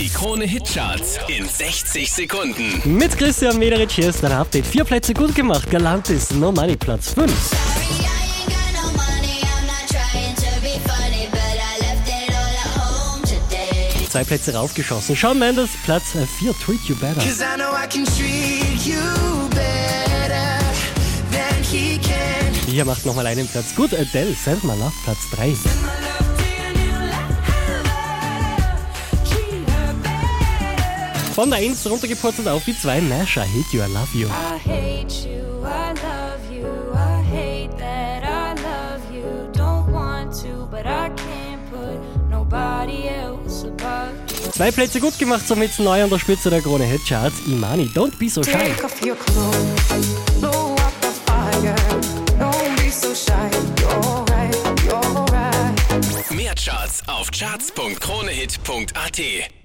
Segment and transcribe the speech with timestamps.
[0.00, 2.96] Die Krone Hitcharts in 60 Sekunden.
[2.96, 4.66] Mit Christian Mederich hier ist ein Update.
[4.66, 5.70] Vier Plätze gut gemacht.
[5.70, 7.30] Galant ist No Money Platz 5.
[7.30, 7.60] Sorry,
[8.00, 9.42] I ain't got no money.
[9.42, 14.06] I'm not trying to be funny, but I left it all at home today.
[14.08, 15.14] Zwei Plätze raufgeschossen.
[15.14, 16.54] Shawn Mendes Platz 4.
[16.64, 17.20] Treat You Better.
[17.20, 20.64] Cause I know I can treat you better
[21.30, 22.54] than he can.
[22.66, 23.92] Hier macht nochmal einen Platz gut.
[23.92, 25.54] Adele Send My Love Platz 3.
[31.34, 33.00] Von der 1 runtergepurzelt auf die 2.
[33.00, 34.28] Nash, I Hate You, I Love You.
[34.28, 39.48] I hate you, I love you, I hate that I love you.
[39.52, 44.12] Don't want to, but I can't put nobody else above
[44.44, 44.50] you.
[44.52, 47.40] Zwei Plätze gut gemacht, somit neu an der Spitze der Krone Hitcharts.
[47.46, 48.52] Imani, Don't Be So Shy.
[48.52, 49.88] Take off your clothes,
[50.40, 51.74] blow up the fire.
[52.38, 53.50] Don't be so shy.
[53.78, 54.54] You're right,
[54.84, 56.30] you're right.
[56.32, 59.59] Mehr Charts auf charts.kronehit.at.